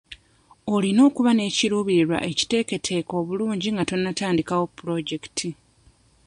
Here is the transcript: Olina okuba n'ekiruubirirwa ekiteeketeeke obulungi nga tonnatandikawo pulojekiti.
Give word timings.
Olina 0.73 1.01
okuba 1.09 1.31
n'ekiruubirirwa 1.33 2.17
ekiteeketeeke 2.31 3.13
obulungi 3.21 3.67
nga 3.71 3.83
tonnatandikawo 3.89 4.63
pulojekiti. 4.75 5.49